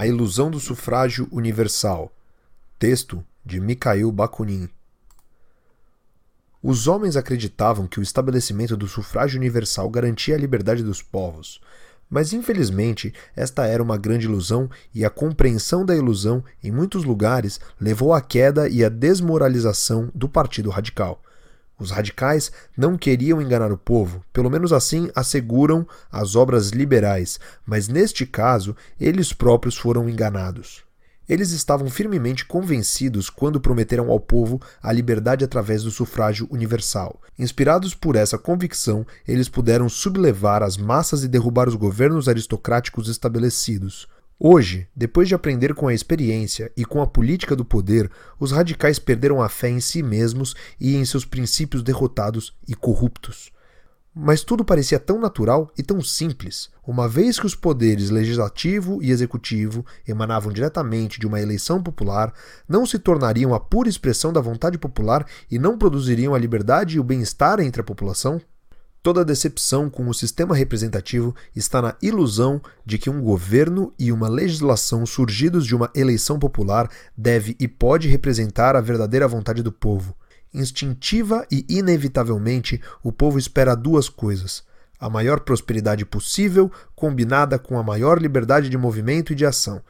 [0.00, 2.10] A Ilusão do Sufrágio Universal.
[2.78, 4.66] Texto de Mikhail Bakunin.
[6.62, 11.60] Os homens acreditavam que o estabelecimento do sufrágio universal garantia a liberdade dos povos.
[12.08, 17.60] Mas infelizmente, esta era uma grande ilusão e a compreensão da ilusão, em muitos lugares,
[17.78, 21.22] levou à queda e à desmoralização do Partido Radical.
[21.80, 27.88] Os radicais não queriam enganar o povo, pelo menos assim asseguram as obras liberais, mas
[27.88, 30.84] neste caso eles próprios foram enganados.
[31.26, 37.18] Eles estavam firmemente convencidos quando prometeram ao povo a liberdade através do sufrágio universal.
[37.38, 44.06] Inspirados por essa convicção, eles puderam sublevar as massas e derrubar os governos aristocráticos estabelecidos.
[44.42, 48.98] Hoje, depois de aprender com a experiência e com a política do poder, os radicais
[48.98, 53.52] perderam a fé em si mesmos e em seus princípios derrotados e corruptos.
[54.14, 59.10] Mas tudo parecia tão natural e tão simples, uma vez que os poderes legislativo e
[59.10, 62.32] executivo emanavam diretamente de uma eleição popular,
[62.66, 67.00] não se tornariam a pura expressão da vontade popular e não produziriam a liberdade e
[67.00, 68.40] o bem-estar entre a população?
[69.02, 74.28] Toda decepção com o sistema representativo está na ilusão de que um governo e uma
[74.28, 80.14] legislação surgidos de uma eleição popular deve e pode representar a verdadeira vontade do povo.
[80.52, 84.64] Instintiva e inevitavelmente, o povo espera duas coisas:
[84.98, 89.80] a maior prosperidade possível, combinada com a maior liberdade de movimento e de ação.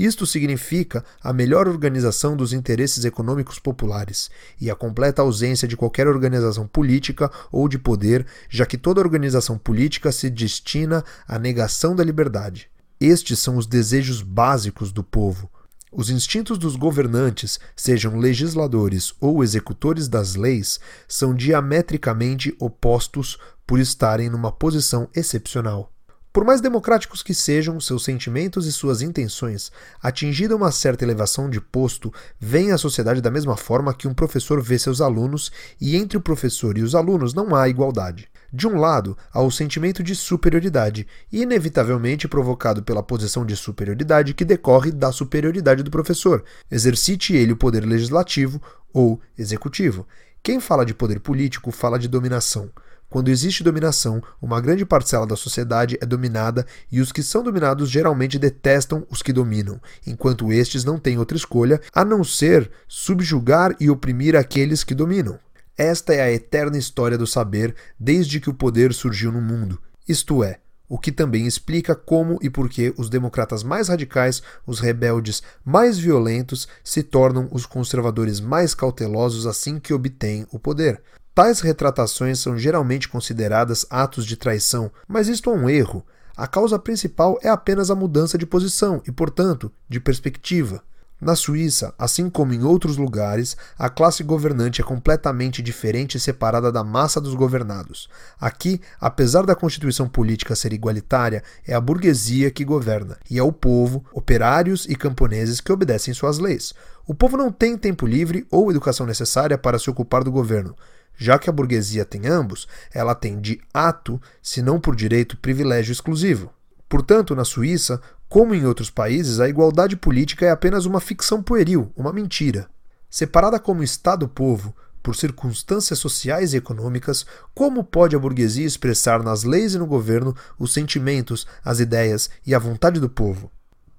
[0.00, 6.08] Isto significa a melhor organização dos interesses econômicos populares e a completa ausência de qualquer
[6.08, 12.02] organização política ou de poder, já que toda organização política se destina à negação da
[12.02, 12.70] liberdade.
[12.98, 15.50] Estes são os desejos básicos do povo.
[15.92, 24.30] Os instintos dos governantes, sejam legisladores ou executores das leis, são diametricamente opostos por estarem
[24.30, 25.92] numa posição excepcional.
[26.32, 31.60] Por mais democráticos que sejam seus sentimentos e suas intenções, atingida uma certa elevação de
[31.60, 36.16] posto, vem a sociedade da mesma forma que um professor vê seus alunos, e entre
[36.16, 38.28] o professor e os alunos não há igualdade.
[38.52, 44.44] De um lado, há o sentimento de superioridade, inevitavelmente provocado pela posição de superioridade que
[44.44, 50.06] decorre da superioridade do professor, exercite ele o poder legislativo ou executivo.
[50.42, 52.70] Quem fala de poder político fala de dominação.
[53.10, 57.90] Quando existe dominação, uma grande parcela da sociedade é dominada e os que são dominados
[57.90, 63.74] geralmente detestam os que dominam, enquanto estes não têm outra escolha a não ser subjugar
[63.80, 65.40] e oprimir aqueles que dominam.
[65.76, 70.44] Esta é a eterna história do saber desde que o poder surgiu no mundo, isto
[70.44, 75.40] é, o que também explica como e por que os democratas mais radicais, os rebeldes
[75.64, 81.00] mais violentos, se tornam os conservadores mais cautelosos assim que obtêm o poder.
[81.32, 86.04] Tais retratações são geralmente consideradas atos de traição, mas isto é um erro.
[86.36, 90.82] A causa principal é apenas a mudança de posição e, portanto, de perspectiva.
[91.20, 96.72] Na Suíça, assim como em outros lugares, a classe governante é completamente diferente e separada
[96.72, 98.08] da massa dos governados.
[98.40, 103.52] Aqui, apesar da constituição política ser igualitária, é a burguesia que governa, e é o
[103.52, 106.72] povo, operários e camponeses que obedecem suas leis.
[107.06, 110.74] O povo não tem tempo livre ou educação necessária para se ocupar do governo.
[111.18, 115.92] Já que a burguesia tem ambos, ela tem de ato, se não por direito, privilégio
[115.92, 116.50] exclusivo.
[116.88, 121.90] Portanto, na Suíça, como em outros países, a igualdade política é apenas uma ficção pueril,
[121.96, 122.70] uma mentira.
[123.10, 129.74] Separada como Estado-povo, por circunstâncias sociais e econômicas, como pode a burguesia expressar nas leis
[129.74, 133.50] e no governo os sentimentos, as ideias e a vontade do povo?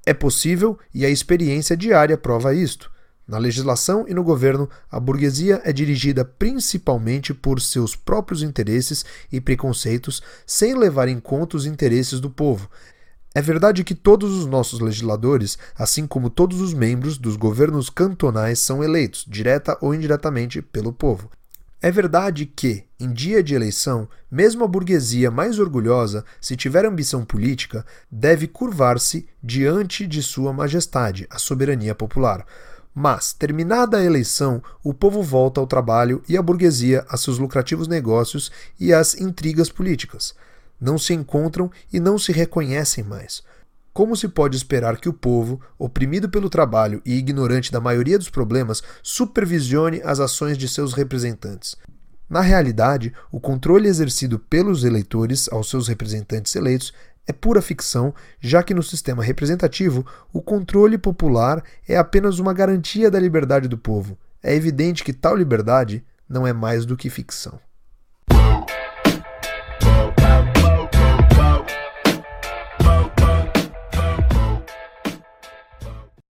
[0.05, 2.89] É possível e a experiência diária prova isto.
[3.27, 9.41] Na legislação e no governo, a burguesia é dirigida principalmente por seus próprios interesses e
[9.41, 12.69] preconceitos, sem levar em conta os interesses do povo.
[13.33, 18.59] É verdade que todos os nossos legisladores, assim como todos os membros dos governos cantonais,
[18.59, 21.29] são eleitos, direta ou indiretamente, pelo povo.
[21.81, 27.23] É verdade que, em dia de eleição, mesmo a burguesia mais orgulhosa, se tiver ambição
[27.23, 32.45] política, deve curvar-se diante de Sua Majestade, a soberania popular.
[32.93, 37.87] Mas, terminada a eleição, o povo volta ao trabalho e a burguesia a seus lucrativos
[37.87, 40.35] negócios e às intrigas políticas.
[40.81, 43.43] Não se encontram e não se reconhecem mais.
[43.93, 48.29] Como se pode esperar que o povo, oprimido pelo trabalho e ignorante da maioria dos
[48.29, 51.75] problemas, supervisione as ações de seus representantes?
[52.29, 56.93] Na realidade, o controle exercido pelos eleitores aos seus representantes eleitos
[57.27, 63.11] é pura ficção, já que no sistema representativo o controle popular é apenas uma garantia
[63.11, 64.17] da liberdade do povo.
[64.41, 67.59] É evidente que tal liberdade não é mais do que ficção.